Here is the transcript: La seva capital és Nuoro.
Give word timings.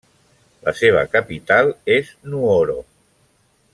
La 0.67 0.71
seva 0.79 1.03
capital 1.15 1.69
és 1.97 2.09
Nuoro. 2.33 2.79